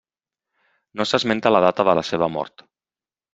[1.01, 2.67] No s'esmenta la data de la seva mort.